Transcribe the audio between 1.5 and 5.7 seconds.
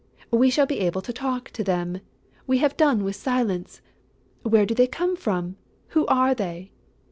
to them! We have done with silence!... Where do they come from?...